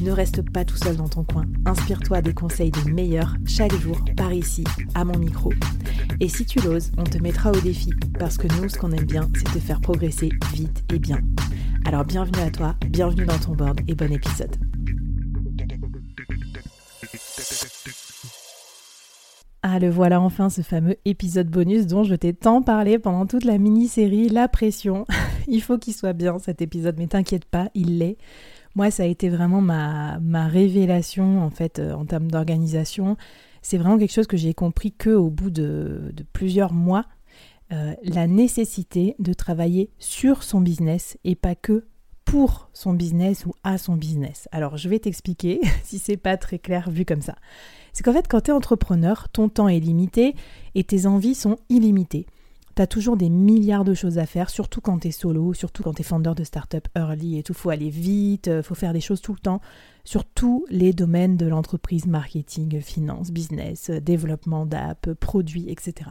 [0.00, 1.44] Ne reste pas tout seul dans ton coin.
[1.66, 5.52] Inspire-toi des conseils des meilleurs chaque jour par ici, à mon micro.
[6.20, 9.04] Et si tu l'oses, on te mettra au défi parce que nous, ce qu'on aime
[9.04, 11.18] bien, c'est te faire progresser vite et bien.
[11.84, 14.56] Alors bienvenue à toi, bienvenue dans ton board et bon épisode.
[19.66, 23.44] Ah, le voilà enfin ce fameux épisode bonus dont je t'ai tant parlé pendant toute
[23.44, 25.06] la mini-série, La Pression.
[25.48, 28.18] il faut qu'il soit bien cet épisode, mais t'inquiète pas, il l'est.
[28.74, 33.16] Moi, ça a été vraiment ma, ma révélation en fait euh, en termes d'organisation.
[33.62, 37.06] C'est vraiment quelque chose que j'ai compris que au bout de, plusieurs mois.
[37.72, 41.86] Euh, la nécessité de travailler sur son business et pas que
[42.26, 44.48] pour son business ou à son business.
[44.52, 47.36] Alors je vais t'expliquer si c'est pas très clair vu comme ça.
[47.92, 50.34] C'est qu'en fait quand tu es entrepreneur, ton temps est limité
[50.74, 52.26] et tes envies sont illimitées.
[52.74, 56.02] T'as toujours des milliards de choses à faire, surtout quand t'es solo, surtout quand t'es
[56.02, 57.54] founder de start-up early et tout.
[57.54, 59.60] Faut aller vite, euh, faut faire des choses tout le temps,
[60.04, 66.10] sur tous les domaines de l'entreprise, marketing, finance, business, euh, développement d'app, produits, etc.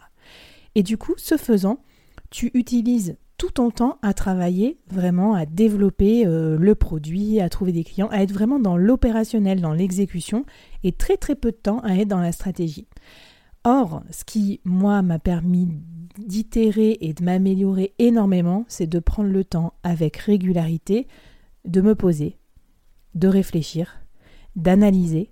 [0.76, 1.80] Et du coup, ce faisant,
[2.30, 7.74] tu utilises tout ton temps à travailler vraiment, à développer euh, le produit, à trouver
[7.74, 10.46] des clients, à être vraiment dans l'opérationnel, dans l'exécution,
[10.86, 12.88] et très très peu de temps à être dans la stratégie.
[13.64, 15.70] Or, ce qui, moi, m'a permis
[16.18, 21.08] d'itérer et de m'améliorer énormément, c'est de prendre le temps avec régularité
[21.66, 22.38] de me poser,
[23.16, 24.02] de réfléchir,
[24.56, 25.32] d'analyser,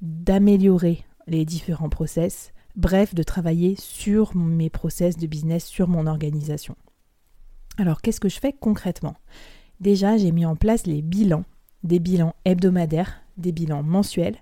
[0.00, 6.76] d'améliorer les différents process, bref, de travailler sur mes process de business, sur mon organisation.
[7.78, 9.14] Alors, qu'est-ce que je fais concrètement?
[9.80, 11.44] Déjà, j'ai mis en place les bilans,
[11.84, 14.36] des bilans hebdomadaires, des bilans mensuels,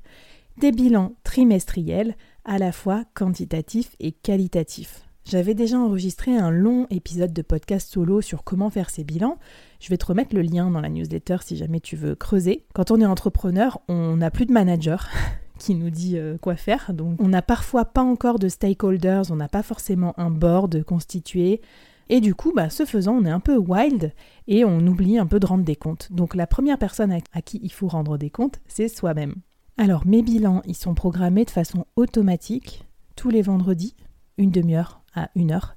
[0.56, 2.16] des bilans trimestriels,
[2.50, 5.04] à la fois quantitatifs et qualitatifs.
[5.24, 9.38] J'avais déjà enregistré un long épisode de podcast solo sur comment faire ses bilans.
[9.78, 12.66] Je vais te remettre le lien dans la newsletter si jamais tu veux creuser.
[12.74, 15.08] Quand on est entrepreneur, on n'a plus de manager
[15.60, 16.92] qui nous dit euh, quoi faire.
[16.92, 21.60] Donc on n'a parfois pas encore de stakeholders, on n'a pas forcément un board constitué.
[22.08, 24.12] Et du coup, bah, ce faisant, on est un peu wild
[24.48, 26.08] et on oublie un peu de rendre des comptes.
[26.10, 29.36] Donc la première personne à qui il faut rendre des comptes, c'est soi-même.
[29.76, 32.84] Alors mes bilans, ils sont programmés de façon automatique
[33.16, 33.94] tous les vendredis,
[34.38, 35.76] une demi-heure à une heure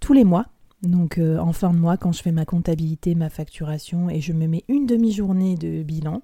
[0.00, 0.46] tous les mois.
[0.82, 4.32] Donc euh, en fin de mois, quand je fais ma comptabilité, ma facturation, et je
[4.32, 6.22] me mets une demi-journée de bilan,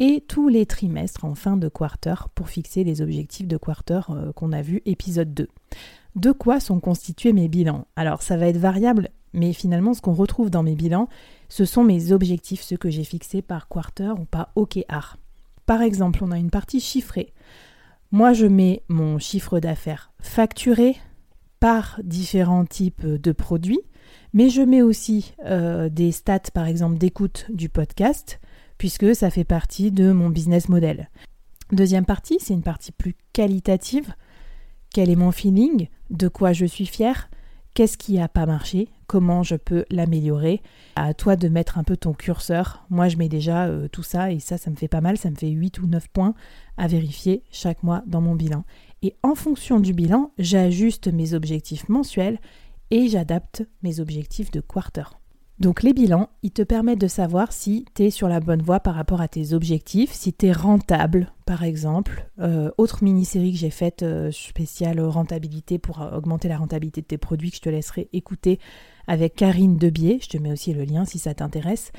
[0.00, 4.32] et tous les trimestres en fin de quarter pour fixer les objectifs de quarter euh,
[4.32, 5.48] qu'on a vu épisode 2.
[6.16, 7.86] De quoi sont constitués mes bilans?
[7.96, 11.08] Alors ça va être variable, mais finalement ce qu'on retrouve dans mes bilans,
[11.48, 15.18] ce sont mes objectifs, ceux que j'ai fixés par quarter ou par OKR.
[15.66, 17.32] Par exemple, on a une partie chiffrée.
[18.10, 20.96] Moi, je mets mon chiffre d'affaires facturé
[21.60, 23.80] par différents types de produits,
[24.32, 28.40] mais je mets aussi euh, des stats, par exemple, d'écoute du podcast,
[28.78, 31.08] puisque ça fait partie de mon business model.
[31.70, 34.12] Deuxième partie, c'est une partie plus qualitative.
[34.92, 35.88] Quel est mon feeling?
[36.10, 37.30] De quoi je suis fière?
[37.74, 38.88] Qu'est-ce qui n'a pas marché?
[39.12, 40.62] Comment je peux l'améliorer
[40.96, 42.86] À toi de mettre un peu ton curseur.
[42.88, 45.18] Moi, je mets déjà euh, tout ça et ça, ça me fait pas mal.
[45.18, 46.32] Ça me fait 8 ou 9 points
[46.78, 48.64] à vérifier chaque mois dans mon bilan.
[49.02, 52.38] Et en fonction du bilan, j'ajuste mes objectifs mensuels
[52.90, 55.04] et j'adapte mes objectifs de quarter.
[55.58, 58.80] Donc les bilans, ils te permettent de savoir si tu es sur la bonne voie
[58.80, 62.28] par rapport à tes objectifs, si tu es rentable par exemple.
[62.40, 67.18] Euh, autre mini-série que j'ai faite euh, spéciale rentabilité pour augmenter la rentabilité de tes
[67.18, 68.58] produits que je te laisserai écouter
[69.06, 71.92] avec Karine Debier, je te mets aussi le lien si ça t'intéresse.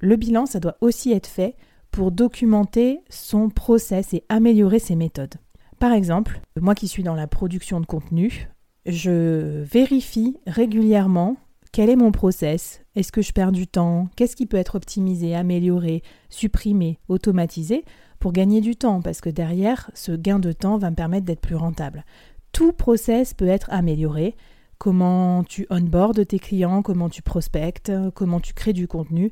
[0.00, 1.56] Le bilan, ça doit aussi être fait
[1.90, 5.34] pour documenter son process et améliorer ses méthodes.
[5.78, 8.48] Par exemple, moi qui suis dans la production de contenu,
[8.84, 11.36] je vérifie régulièrement
[11.72, 15.34] quel est mon process, est-ce que je perds du temps, qu'est-ce qui peut être optimisé,
[15.34, 17.84] amélioré, supprimé, automatisé
[18.18, 19.02] pour gagner du temps?
[19.02, 22.04] Parce que derrière, ce gain de temps va me permettre d'être plus rentable.
[22.52, 24.34] Tout process peut être amélioré,
[24.78, 29.30] comment tu onboardes tes clients, comment tu prospectes, comment tu crées du contenu?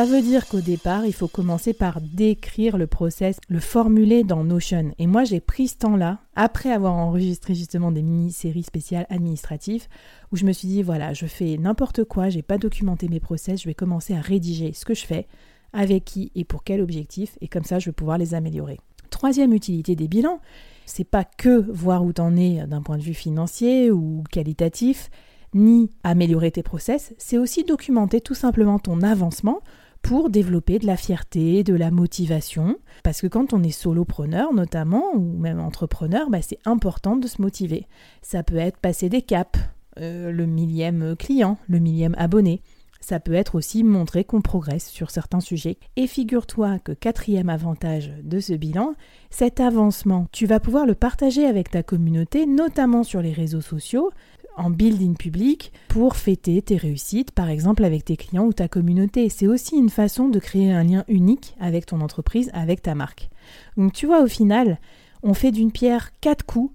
[0.00, 4.44] Ça veut dire qu'au départ, il faut commencer par décrire le process, le formuler dans
[4.44, 4.94] Notion.
[4.98, 9.88] Et moi, j'ai pris ce temps-là, après avoir enregistré justement des mini-séries spéciales administratives,
[10.32, 13.60] où je me suis dit, voilà, je fais n'importe quoi, j'ai pas documenté mes process,
[13.60, 15.26] je vais commencer à rédiger ce que je fais,
[15.74, 18.80] avec qui et pour quel objectif, et comme ça, je vais pouvoir les améliorer.
[19.10, 20.40] Troisième utilité des bilans,
[20.86, 25.10] c'est pas que voir où t'en es d'un point de vue financier ou qualitatif,
[25.52, 29.60] ni améliorer tes process, c'est aussi documenter tout simplement ton avancement
[30.02, 32.76] pour développer de la fierté, de la motivation.
[33.02, 37.40] Parce que quand on est solopreneur notamment, ou même entrepreneur, bah, c'est important de se
[37.40, 37.86] motiver.
[38.22, 39.58] Ça peut être passer des caps,
[39.98, 42.62] euh, le millième client, le millième abonné.
[43.00, 45.78] Ça peut être aussi montrer qu'on progresse sur certains sujets.
[45.96, 48.94] Et figure-toi que quatrième avantage de ce bilan,
[49.30, 54.10] cet avancement, tu vas pouvoir le partager avec ta communauté, notamment sur les réseaux sociaux,
[54.56, 59.28] en building public pour fêter tes réussites, par exemple avec tes clients ou ta communauté.
[59.28, 63.30] C'est aussi une façon de créer un lien unique avec ton entreprise, avec ta marque.
[63.76, 64.78] Donc tu vois, au final,
[65.22, 66.72] on fait d'une pierre quatre coups.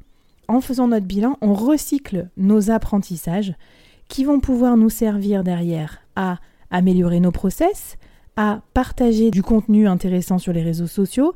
[0.47, 3.55] En faisant notre bilan, on recycle nos apprentissages
[4.07, 6.37] qui vont pouvoir nous servir derrière à
[6.69, 7.97] améliorer nos process,
[8.35, 11.33] à partager du contenu intéressant sur les réseaux sociaux,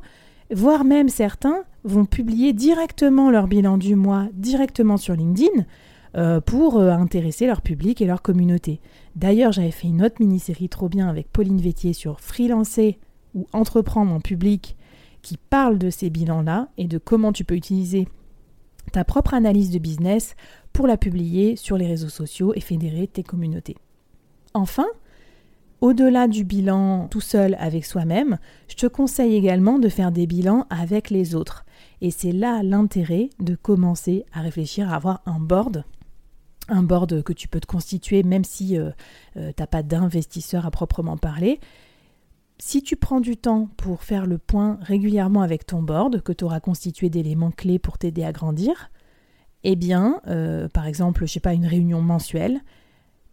[0.52, 5.64] voire même certains vont publier directement leur bilan du mois directement sur LinkedIn
[6.16, 8.80] euh, pour euh, intéresser leur public et leur communauté.
[9.14, 12.98] D'ailleurs, j'avais fait une autre mini-série trop bien avec Pauline Vétier sur freelancer
[13.34, 14.76] ou entreprendre en public
[15.22, 18.08] qui parle de ces bilans-là et de comment tu peux utiliser
[18.92, 20.34] ta propre analyse de business
[20.72, 23.76] pour la publier sur les réseaux sociaux et fédérer tes communautés.
[24.52, 24.86] Enfin,
[25.80, 30.66] au-delà du bilan tout seul avec soi-même, je te conseille également de faire des bilans
[30.70, 31.64] avec les autres.
[32.00, 35.84] Et c'est là l'intérêt de commencer à réfléchir à avoir un board
[36.70, 38.90] un board que tu peux te constituer même si euh,
[39.36, 41.60] euh, tu n'as pas d'investisseur à proprement parler.
[42.58, 46.44] Si tu prends du temps pour faire le point régulièrement avec ton board, que tu
[46.44, 48.90] auras constitué d'éléments clés pour t'aider à grandir,
[49.64, 52.60] eh bien, euh, par exemple, je sais pas, une réunion mensuelle,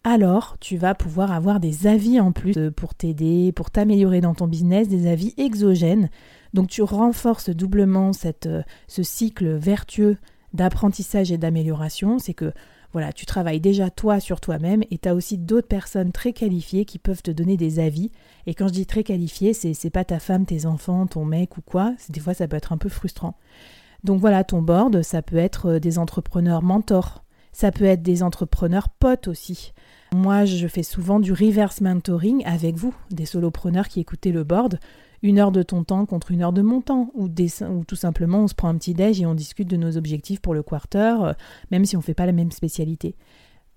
[0.03, 4.47] alors tu vas pouvoir avoir des avis en plus pour t'aider, pour t'améliorer dans ton
[4.47, 6.09] business, des avis exogènes.
[6.53, 8.47] Donc tu renforces doublement cette,
[8.87, 10.17] ce cycle vertueux
[10.53, 12.19] d'apprentissage et d'amélioration.
[12.19, 12.53] C'est que
[12.93, 16.85] voilà, tu travailles déjà toi sur toi-même et tu as aussi d'autres personnes très qualifiées
[16.85, 18.11] qui peuvent te donner des avis.
[18.45, 21.61] Et quand je dis très qualifiées, c'est, pas ta femme, tes enfants, ton mec ou
[21.61, 21.93] quoi.
[22.09, 23.35] Des fois, ça peut être un peu frustrant.
[24.03, 27.23] Donc voilà, ton board, ça peut être euh, des entrepreneurs mentors.
[27.51, 29.73] Ça peut être des entrepreneurs potes aussi.
[30.13, 34.79] Moi, je fais souvent du reverse mentoring avec vous, des solopreneurs qui écoutez le board
[35.23, 38.47] une heure de ton temps contre une heure de mon temps, ou, tout simplement on
[38.47, 41.33] se prend un petit déj et on discute de nos objectifs pour le quarter, euh,
[41.71, 43.15] même si on ne fait pas la même spécialité.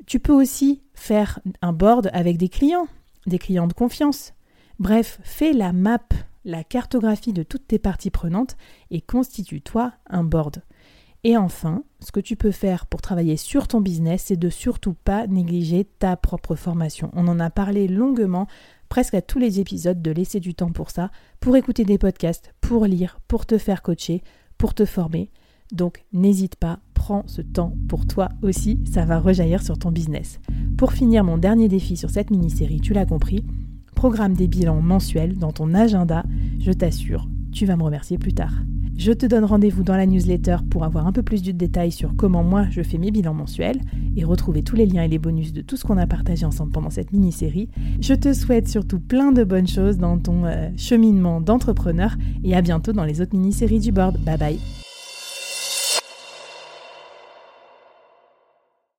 [0.07, 2.89] Tu peux aussi faire un board avec des clients,
[3.27, 4.33] des clients de confiance.
[4.79, 6.01] Bref, fais la map,
[6.45, 8.57] la cartographie de toutes tes parties prenantes
[8.91, 10.63] et constitue-toi un board.
[11.23, 14.95] Et enfin, ce que tu peux faire pour travailler sur ton business, c'est de surtout
[14.95, 17.11] pas négliger ta propre formation.
[17.15, 18.47] On en a parlé longuement
[18.91, 22.53] presque à tous les épisodes de laisser du temps pour ça, pour écouter des podcasts,
[22.61, 24.23] pour lire, pour te faire coacher,
[24.59, 25.31] pour te former.
[25.73, 30.41] Donc n'hésite pas, prends ce temps pour toi aussi, ça va rejaillir sur ton business.
[30.77, 33.45] Pour finir mon dernier défi sur cette mini-série, tu l'as compris,
[33.95, 36.25] programme des bilans mensuels dans ton agenda,
[36.59, 38.55] je t'assure, tu vas me remercier plus tard.
[39.01, 42.15] Je te donne rendez-vous dans la newsletter pour avoir un peu plus de détails sur
[42.17, 43.81] comment moi je fais mes bilans mensuels
[44.15, 46.71] et retrouver tous les liens et les bonus de tout ce qu'on a partagé ensemble
[46.71, 47.71] pendant cette mini-série.
[48.03, 52.15] Je te souhaite surtout plein de bonnes choses dans ton euh, cheminement d'entrepreneur
[52.45, 54.19] et à bientôt dans les autres mini-séries du board.
[54.19, 54.59] Bye bye